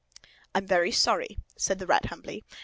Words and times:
"I'm 0.55 0.65
very 0.65 0.91
sorry," 0.91 1.37
said 1.59 1.77
the 1.77 1.85
Rat 1.85 2.05
humbly. 2.05 2.43